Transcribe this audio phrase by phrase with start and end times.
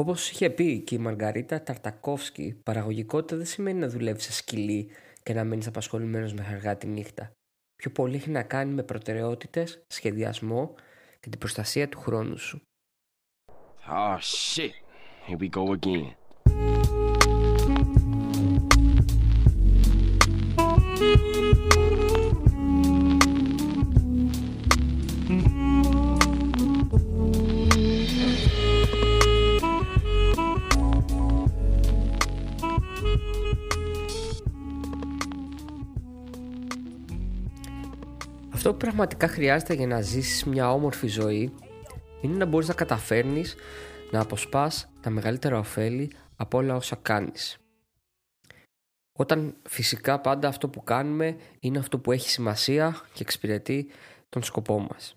[0.00, 4.90] Όπως είχε πει και η Μαργαρίτα Ταρτακόφσκι, παραγωγικότητα δεν σημαίνει να δουλεύεις σε σκυλί
[5.22, 7.30] και να μείνει απασχολημένος μέχρι αργά τη νύχτα.
[7.76, 10.74] Πιο πολύ έχει να κάνει με προτεραιότητες, σχεδιασμό
[11.20, 12.62] και την προστασία του χρόνου σου.
[13.90, 14.72] Oh shit.
[15.26, 16.17] Here we go again.
[38.78, 41.54] Πραγματικά χρειάζεται για να ζήσεις μια όμορφη ζωή
[42.20, 43.54] είναι να μπορείς να καταφέρνεις
[44.10, 47.58] να αποσπάς τα μεγαλύτερα ωφέλη από όλα όσα κάνεις.
[49.12, 53.90] Όταν φυσικά πάντα αυτό που κάνουμε είναι αυτό που έχει σημασία και εξυπηρετεί
[54.28, 55.14] τον σκοπό μας.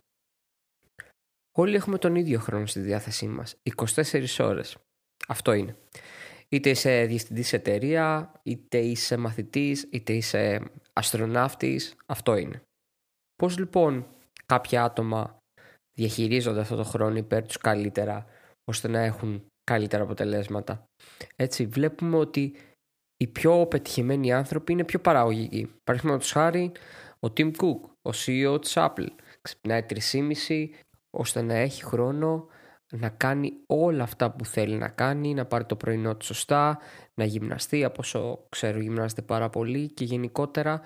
[1.51, 4.77] Όλοι έχουμε τον ίδιο χρόνο στη διάθεσή μας, 24 ώρες.
[5.27, 5.75] Αυτό είναι.
[6.49, 12.61] Είτε είσαι διευθυντής σε εταιρεία, είτε είσαι μαθητής, είτε είσαι αστροναύτης, αυτό είναι.
[13.41, 14.05] Πώς λοιπόν
[14.45, 15.37] κάποια άτομα
[15.97, 18.25] διαχειρίζονται αυτό το χρόνο υπέρ τους καλύτερα
[18.71, 20.83] ώστε να έχουν καλύτερα αποτελέσματα.
[21.35, 22.55] Έτσι βλέπουμε ότι
[23.17, 25.73] οι πιο πετυχημένοι άνθρωποι είναι πιο παραγωγικοί.
[25.83, 26.71] Παραδείγματος χάρη
[27.19, 29.07] ο Tim Cook, ο CEO της Apple.
[29.41, 29.85] Ξυπνάει
[30.47, 30.69] 3,5
[31.17, 32.47] ώστε να έχει χρόνο
[32.93, 36.79] να κάνει όλα αυτά που θέλει να κάνει, να πάρει το πρωινό του σωστά,
[37.13, 40.81] να γυμναστεί, από όσο ξέρω γυμνάζεται πάρα πολύ και γενικότερα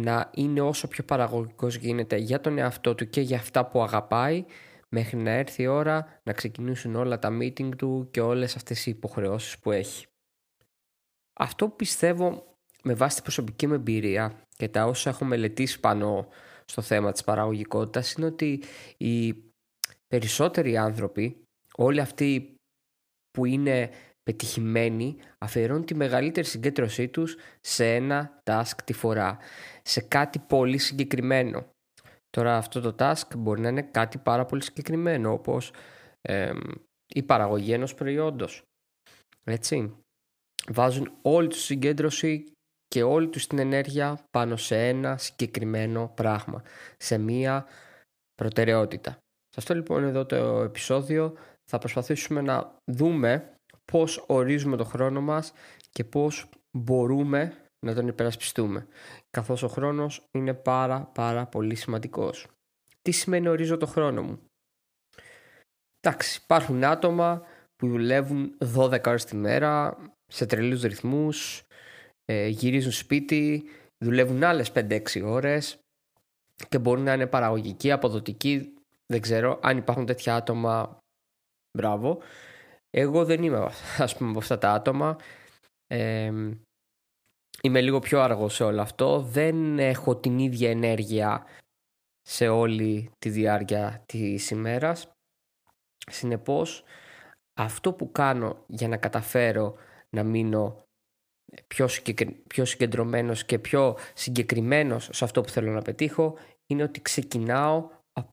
[0.00, 4.44] να είναι όσο πιο παραγωγικός γίνεται για τον εαυτό του και για αυτά που αγαπάει
[4.88, 8.90] μέχρι να έρθει η ώρα να ξεκινήσουν όλα τα meeting του και όλες αυτές οι
[8.90, 10.06] υποχρεώσεις που έχει.
[11.32, 16.28] Αυτό που πιστεύω με βάση την προσωπική μου εμπειρία και τα όσα έχω μελετήσει πάνω
[16.64, 18.62] στο θέμα της παραγωγικότητας είναι ότι
[18.96, 19.34] οι
[20.06, 21.42] περισσότεροι άνθρωποι,
[21.74, 22.54] όλοι αυτοί
[23.30, 23.90] που είναι
[24.22, 29.38] πετυχημένοι αφιερώνουν τη μεγαλύτερη συγκέντρωσή τους σε ένα task τη φορά,
[29.82, 31.66] σε κάτι πολύ συγκεκριμένο.
[32.30, 35.72] Τώρα αυτό το task μπορεί να είναι κάτι πάρα πολύ συγκεκριμένο όπως
[37.14, 38.62] η παραγωγή ενός προϊόντος.
[39.44, 39.94] Έτσι.
[40.68, 42.52] Βάζουν όλη τους συγκέντρωση
[42.86, 46.62] και όλη τους την ενέργεια πάνω σε ένα συγκεκριμένο πράγμα,
[46.96, 47.66] σε μία
[48.34, 49.10] προτεραιότητα.
[49.48, 51.36] Σε αυτό λοιπόν εδώ το επεισόδιο
[51.70, 53.54] θα προσπαθήσουμε να δούμε
[53.90, 55.52] πώς ορίζουμε το χρόνο μας
[55.90, 57.56] και πώς μπορούμε
[57.86, 58.86] να τον υπερασπιστούμε
[59.30, 62.46] καθώς ο χρόνος είναι πάρα πάρα πολύ σημαντικός.
[63.02, 64.40] Τι σημαίνει ορίζω το χρόνο μου;
[66.00, 67.42] Εντάξει, υπάρχουν άτομα
[67.76, 69.96] που δουλεύουν 12 ώρες τη μέρα
[70.26, 71.62] σε τρελούς ρυθμούς,
[72.24, 73.64] ε, γυρίζουν σπίτι,
[74.04, 75.78] δουλεύουν άλλες 5-6 ώρες
[76.68, 78.74] και μπορούν να είναι παραγωγικοί, αποδοτικοί.
[79.06, 80.98] Δεν ξέρω αν υπάρχουν τέτοια άτομα,
[81.78, 82.18] μπράβο.
[82.90, 85.16] Εγώ δεν είμαι ας πούμε από αυτά τα άτομα.
[85.86, 86.32] Ε,
[87.62, 89.20] είμαι λίγο πιο αργό σε όλο αυτό.
[89.20, 91.46] Δεν έχω την ίδια ενέργεια
[92.20, 95.10] σε όλη τη διάρκεια της ημέρας.
[96.10, 96.84] Συνεπώς,
[97.60, 99.74] αυτό που κάνω για να καταφέρω
[100.16, 100.84] να μείνω
[101.66, 101.88] πιο,
[102.46, 106.36] πιο συγκεντρωμένος και πιο συγκεκριμένος σε αυτό που θέλω να πετύχω
[106.66, 107.88] είναι ότι ξεκινάω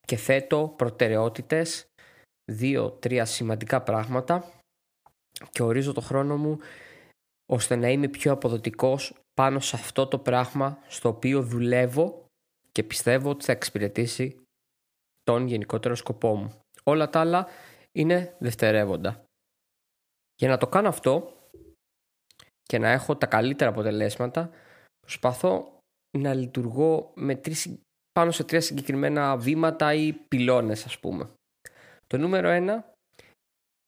[0.06, 1.88] και θέτω προτεραιότητες
[2.52, 4.52] δύο-τρία σημαντικά πράγματα
[5.50, 6.59] και ορίζω το χρόνο μου
[7.46, 12.25] ώστε να είμαι πιο αποδοτικός πάνω σε αυτό το πράγμα στο οποίο δουλεύω
[12.72, 14.41] και πιστεύω ότι θα εξυπηρετήσει
[15.24, 16.59] τον γενικότερο σκοπό μου.
[16.84, 17.47] Όλα τα άλλα
[17.91, 19.24] είναι δευτερεύοντα.
[20.35, 21.31] Για να το κάνω αυτό
[22.64, 24.50] και να έχω τα καλύτερα αποτελέσματα
[25.00, 25.79] προσπαθώ
[26.18, 27.79] να λειτουργώ με τρεις,
[28.12, 31.29] πάνω σε τρία συγκεκριμένα βήματα ή πυλώνες ας πούμε.
[32.07, 32.94] Το νούμερο ένα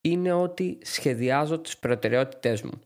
[0.00, 2.80] είναι ότι σχεδιάζω τις προτεραιότητές μου.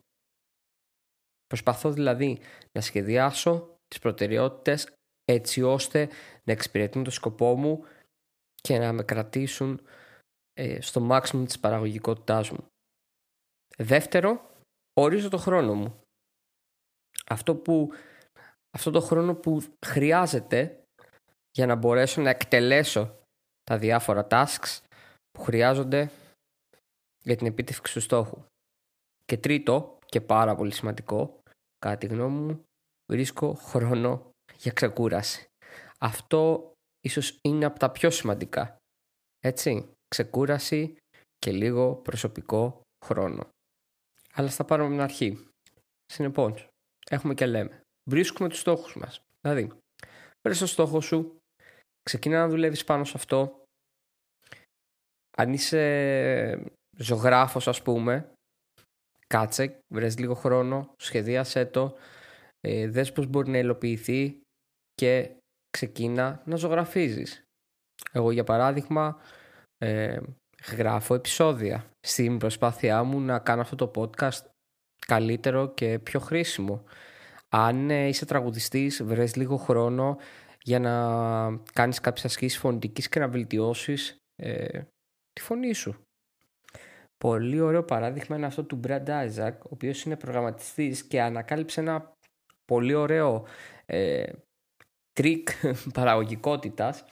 [1.47, 2.39] Προσπαθώ δηλαδή
[2.72, 4.89] να σχεδιάσω τις προτεραιότητες
[5.25, 6.09] έτσι ώστε
[6.44, 7.84] να εξυπηρετούν το σκοπό μου
[8.55, 9.81] και να με κρατήσουν
[10.53, 12.67] ε, στο maximum της παραγωγικότητάς μου.
[13.79, 14.50] Δεύτερο,
[15.00, 16.00] ορίζω το χρόνο μου.
[17.26, 17.91] Αυτό, που,
[18.76, 20.82] αυτό το χρόνο που χρειάζεται
[21.50, 23.20] για να μπορέσω να εκτελέσω
[23.62, 24.81] τα διάφορα tasks
[25.34, 26.10] που χρειάζονται
[27.22, 28.44] για την επίτευξη του στόχου.
[29.25, 31.40] Και τρίτο, και πάρα πολύ σημαντικό,
[31.78, 32.64] κατά τη γνώμη μου,
[33.12, 35.46] βρίσκω χρόνο για ξεκούραση.
[35.98, 38.76] Αυτό ίσως είναι από τα πιο σημαντικά.
[39.40, 40.96] Έτσι, ξεκούραση
[41.38, 43.48] και λίγο προσωπικό χρόνο.
[44.32, 45.48] Αλλά θα πάρουμε την αρχή.
[46.06, 46.69] Συνεπώς,
[47.10, 47.81] έχουμε και λέμε.
[48.10, 49.20] Βρίσκουμε τους στόχους μας.
[49.40, 49.70] Δηλαδή,
[50.42, 51.36] βρες το στόχο σου,
[52.02, 53.63] ξεκινά να δουλεύεις πάνω σε αυτό.
[55.36, 58.32] Αν είσαι ζωγράφος ας πούμε,
[59.26, 61.96] κάτσε, βρες λίγο χρόνο, σχεδίασέ το,
[62.60, 64.40] ε, δες πώς μπορεί να υλοποιηθεί
[64.94, 65.31] και
[65.70, 67.42] ξεκίνα να ζωγραφίζεις.
[68.12, 69.20] Εγώ για παράδειγμα
[69.78, 70.20] ε,
[70.76, 74.44] γράφω επεισόδια στην προσπάθειά μου να κάνω αυτό το podcast
[75.06, 76.84] καλύτερο και πιο χρήσιμο.
[77.48, 80.19] Αν ε, είσαι τραγουδιστής βρες λίγο χρόνο
[80.62, 80.94] για να
[81.72, 84.82] κάνεις κάποιες ασκήσεις φωνητικής και να βελτιώσεις ε,
[85.34, 86.04] τη φωνή σου.
[87.16, 92.12] Πολύ ωραίο παράδειγμα είναι αυτό του Brad Isaac, ο οποίος είναι προγραμματιστής και ανακάλυψε ένα
[92.64, 93.46] πολύ ωραίο
[93.86, 94.32] ε,
[95.12, 95.49] τρικ
[95.94, 97.04] παραγωγικότητας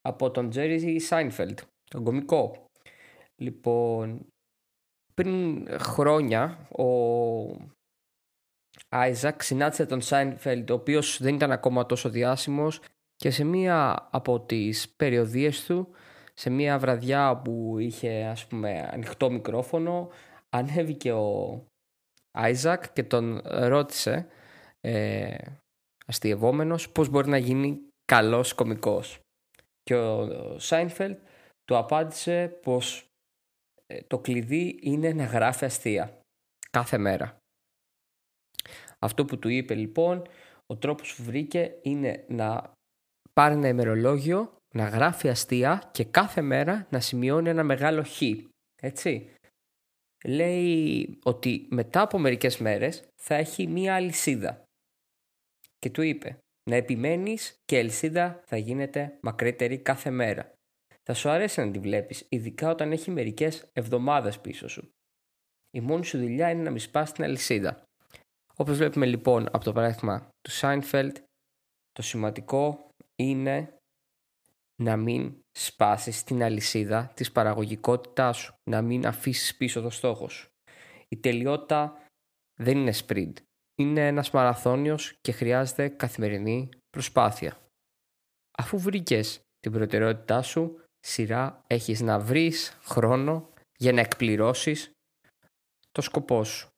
[0.00, 1.54] από τον Jerry Seinfeld,
[1.90, 2.64] τον κωμικό.
[3.36, 4.26] Λοιπόν,
[5.14, 6.86] πριν χρόνια ο
[8.88, 12.80] Άιζακ συνάντησε τον Σάινφελντ, ο οποίος δεν ήταν ακόμα τόσο διάσημος
[13.16, 15.88] και σε μία από τις περιοδείες του,
[16.38, 20.10] σε μία βραδιά που είχε ας πούμε ανοιχτό μικρόφωνο,
[20.48, 21.64] ανέβηκε ο
[22.38, 24.26] Άιζακ και τον ρώτησε
[24.80, 25.36] ε,
[26.06, 29.20] αστειευόμενος πώς μπορεί να γίνει καλός κομικός.
[29.82, 31.18] Και ο Σάινφελντ
[31.64, 33.04] του απάντησε πως
[33.86, 36.20] ε, το κλειδί είναι να γράφει αστεία
[36.70, 37.36] κάθε μέρα.
[38.98, 40.28] Αυτό που του είπε λοιπόν,
[40.66, 42.72] ο τρόπος που βρήκε είναι να
[43.32, 48.22] πάρει ένα ημερολόγιο, να γράφει αστεία και κάθε μέρα να σημειώνει ένα μεγάλο χ.
[48.82, 49.34] Έτσι.
[50.24, 54.62] Λέει ότι μετά από μερικές μέρες θα έχει μία αλυσίδα.
[55.78, 56.38] Και του είπε
[56.70, 60.52] να επιμένεις και η αλυσίδα θα γίνεται μακρύτερη κάθε μέρα.
[61.02, 64.90] Θα σου αρέσει να τη βλέπεις, ειδικά όταν έχει μερικές εβδομάδες πίσω σου.
[65.70, 67.82] Η μόνη σου δουλειά είναι να μη σπάς την αλυσίδα.
[68.54, 71.16] Όπως βλέπουμε λοιπόν από το παράδειγμα του Σάινφελτ,
[71.92, 73.77] το σημαντικό είναι
[74.82, 80.48] να μην σπάσεις την αλυσίδα της παραγωγικότητάς σου, να μην αφήσεις πίσω το στόχος σου.
[81.08, 82.06] Η τελειότητα
[82.60, 83.32] δεν είναι sprint,
[83.74, 87.58] είναι ένας μαραθώνιος και χρειάζεται καθημερινή προσπάθεια.
[88.58, 94.90] Αφού βρήκες την προτεραιότητά σου, σειρά έχεις να βρεις χρόνο για να εκπληρώσεις
[95.90, 96.68] το σκοπό σου.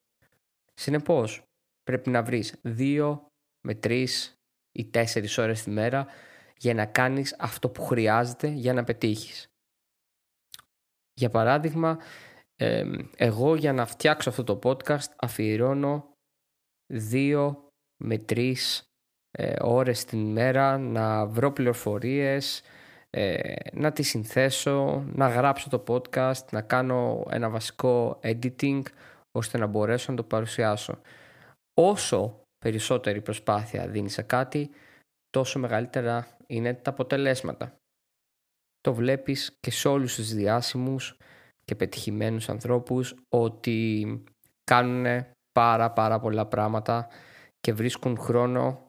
[0.75, 1.43] Συνεπώς,
[1.83, 3.27] πρέπει να βρεις δύο
[3.67, 4.35] με τρεις
[4.73, 6.07] ή τέσσερις ώρες τη μέρα
[6.61, 9.47] για να κάνεις αυτό που χρειάζεται για να πετύχεις.
[11.15, 11.99] Για παράδειγμα,
[13.17, 16.13] εγώ για να φτιάξω αυτό το podcast αφιερώνω
[16.93, 17.69] δύο
[18.03, 18.85] με τρεις
[19.31, 22.63] ε, ώρες την μέρα να βρω πληροφορίες,
[23.11, 28.83] ε, να τις συνθέσω, να γράψω το podcast, να κάνω ένα βασικό editing
[29.33, 31.01] ώστε να μπορέσω να το παρουσιάσω
[31.75, 34.71] όσο περισσότερη προσπάθεια δίνεις σε κάτι,
[35.31, 37.77] τόσο μεγαλύτερα είναι τα αποτελέσματα.
[38.81, 41.17] Το βλέπεις και σε όλους τους διάσημους
[41.65, 44.23] και πετυχημένους ανθρώπους ότι
[44.65, 47.09] κάνουν πάρα πάρα πολλά πράγματα
[47.61, 48.89] και βρίσκουν χρόνο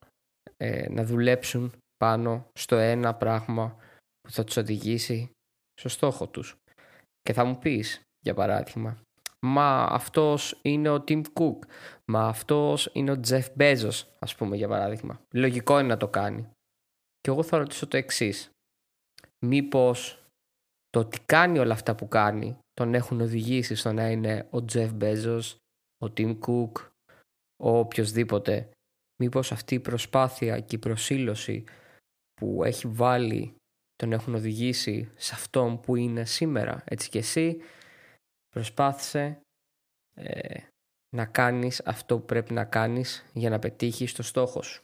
[0.58, 3.78] ε, να δουλέψουν πάνω στο ένα πράγμα
[4.22, 5.32] που θα τους οδηγήσει
[5.74, 6.56] στο στόχο τους.
[7.22, 9.02] Και θα μου πεις, για παράδειγμα,
[9.46, 11.58] Μα αυτός είναι ο Tim Cook.
[12.06, 15.22] Μα αυτός είναι ο Jeff Bezos, ας πούμε για παράδειγμα.
[15.34, 16.50] Λογικό είναι να το κάνει.
[17.22, 18.50] Και εγώ θα ρωτήσω το εξής.
[19.46, 20.26] Μήπως
[20.90, 24.98] το τι κάνει όλα αυτά που κάνει τον έχουν οδηγήσει στο να είναι ο Jeff
[25.02, 25.56] Bezos,
[26.04, 26.72] ο Tim Cook,
[27.64, 28.70] ο οποιοδήποτε.
[29.22, 31.64] Μήπως αυτή η προσπάθεια και η προσήλωση
[32.34, 33.56] που έχει βάλει
[33.96, 36.84] τον έχουν οδηγήσει σε αυτόν που είναι σήμερα.
[36.86, 37.62] Έτσι και εσύ
[38.52, 39.42] Προσπάθησε
[40.16, 40.60] ε,
[41.16, 44.84] να κάνεις αυτό που πρέπει να κάνεις για να πετύχεις το στόχο σου.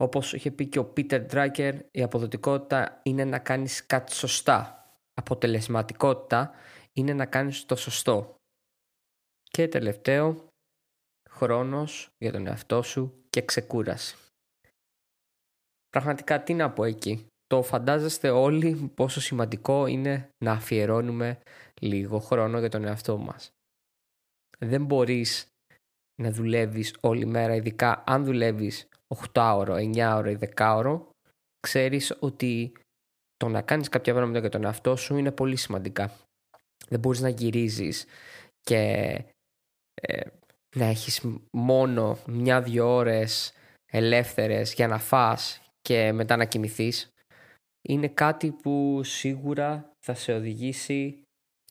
[0.00, 4.84] Όπως είχε πει και ο Πίτερ Ντράκερ, η αποδοτικότητα είναι να κάνεις κάτι σωστά.
[5.14, 6.54] Αποτελεσματικότητα
[6.92, 8.34] είναι να κάνεις το σωστό.
[9.42, 10.48] Και τελευταίο,
[11.30, 14.16] χρόνος για τον εαυτό σου και ξεκούραση.
[15.88, 17.26] Πραγματικά τι να πω εκεί.
[17.46, 21.40] Το φαντάζεστε όλοι πόσο σημαντικό είναι να αφιερώνουμε
[21.80, 23.50] λίγο χρόνο για τον εαυτό μας.
[24.58, 25.46] Δεν μπορείς
[26.22, 28.88] να δουλεύεις όλη μέρα, ειδικά αν δουλεύεις
[29.32, 31.10] 8 ώρο, 9 ώρο ή 10 ώρο,
[31.60, 32.72] ξέρεις ότι
[33.36, 36.12] το να κάνεις κάποια πράγματα για τον εαυτό σου είναι πολύ σημαντικά.
[36.88, 38.06] Δεν μπορείς να γυρίζεις
[38.60, 38.78] και
[39.94, 40.26] ε,
[40.76, 41.20] να έχεις
[41.52, 43.52] μόνο μια-δυο ώρες
[43.92, 47.12] ελεύθερες για να φας και μετά να κοιμηθείς.
[47.88, 51.22] Είναι κάτι που σίγουρα θα σε οδηγήσει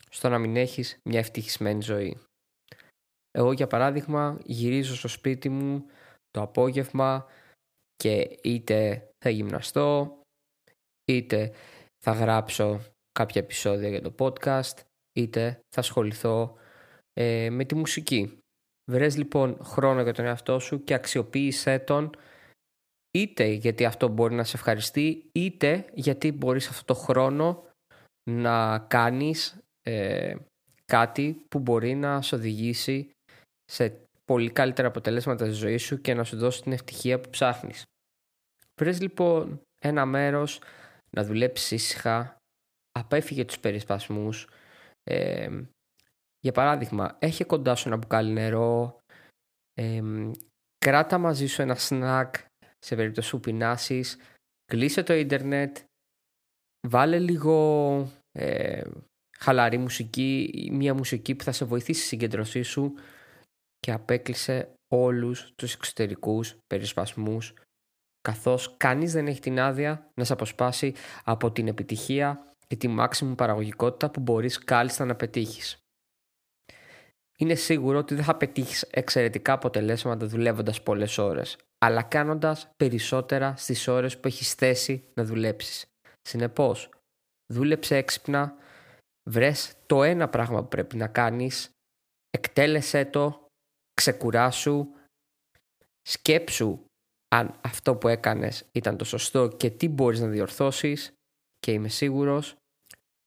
[0.09, 2.17] στο να μην έχεις μια ευτυχισμένη ζωή.
[3.31, 5.85] Εγώ για παράδειγμα γυρίζω στο σπίτι μου
[6.31, 7.25] το απόγευμα
[7.95, 10.21] και είτε θα γυμναστώ
[11.11, 11.53] είτε
[12.05, 12.81] θα γράψω
[13.11, 14.79] κάποια επεισόδια για το podcast
[15.19, 16.57] είτε θα ασχοληθώ
[17.13, 18.37] ε, με τη μουσική.
[18.91, 22.09] Βρες λοιπόν χρόνο για τον εαυτό σου και αξιοποίησέ τον
[23.17, 27.67] είτε γιατί αυτό μπορεί να σε ευχαριστεί είτε γιατί μπορείς αυτό το χρόνο
[28.29, 30.35] να κάνεις ε,
[30.85, 33.11] κάτι που μπορεί να σε οδηγήσει
[33.71, 37.83] σε πολύ καλύτερα αποτελέσματα στη ζωή σου και να σου δώσει την ευτυχία που ψάχνεις.
[38.81, 40.61] Βρες λοιπόν ένα μέρος
[41.09, 42.37] να δουλέψεις ήσυχα,
[42.91, 44.47] απέφυγε τους περισπασμούς.
[45.03, 45.61] Ε,
[46.39, 48.99] για παράδειγμα, έχει κοντά σου ένα μπουκάλι νερό,
[49.73, 50.01] ε,
[50.77, 52.35] κράτα μαζί σου ένα σνακ
[52.79, 54.17] σε περίπτωση που πεινάσεις,
[54.65, 55.77] κλείσε το ίντερνετ,
[56.87, 58.81] βάλε λίγο ε,
[59.37, 62.93] χαλαρή μουσική, μια μουσική που θα σε βοηθήσει στη συγκεντρωσή σου
[63.79, 67.53] και απέκλεισε όλους τους εξωτερικούς περισπασμούς
[68.21, 70.93] καθώς κανείς δεν έχει την άδεια να σε αποσπάσει
[71.23, 75.77] από την επιτυχία και τη μάξιμη παραγωγικότητα που μπορείς κάλλιστα να πετύχεις.
[77.37, 83.87] Είναι σίγουρο ότι δεν θα πετύχεις εξαιρετικά αποτελέσματα δουλεύοντας πολλές ώρες, αλλά κάνοντας περισσότερα στις
[83.87, 85.85] ώρες που έχεις θέσει να δουλέψεις.
[86.21, 86.89] Συνεπώς,
[87.53, 88.55] δούλεψε έξυπνα,
[89.29, 91.69] βρες το ένα πράγμα που πρέπει να κάνεις,
[92.29, 93.48] εκτέλεσέ το,
[93.99, 94.87] ξεκουράσου,
[96.01, 96.79] σκέψου
[97.35, 101.11] αν αυτό που έκανες ήταν το σωστό και τι μπορείς να διορθώσεις
[101.59, 102.55] και είμαι σίγουρος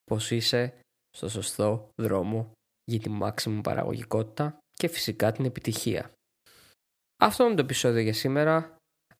[0.05, 0.75] πως είσαι
[1.17, 2.52] στο σωστό δρόμο
[2.85, 6.11] για τη μάξιμη παραγωγικότητα και φυσικά την επιτυχία.
[7.23, 8.76] Αυτό είναι το επεισόδιο για σήμερα.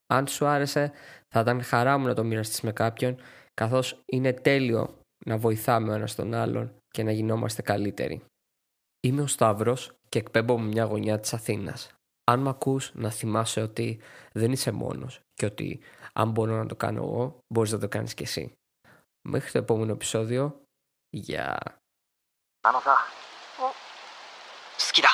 [0.07, 0.93] Αν σου άρεσε
[1.35, 3.21] θα ήταν χαρά μου να το μοιραστείς με κάποιον
[3.55, 8.23] καθώς είναι τέλειο να βοηθάμε ο ένας τον άλλον και να γινόμαστε καλύτεροι.
[9.02, 11.92] Είμαι ο Σταύρος και εκπέμπω με μια γωνιά της Αθήνας.
[12.24, 14.00] Αν με ακούς να θυμάσαι ότι
[14.32, 15.80] δεν είσαι μόνος και ότι
[16.14, 18.54] αν μπορώ να το κάνω εγώ, μπορείς να το κάνεις και εσύ.
[19.30, 20.62] Μέχρι το επόμενο επεισόδιο,
[21.10, 21.58] γεια.
[22.68, 22.98] あのさ、
[23.58, 23.74] 好
[24.92, 25.08] きだ。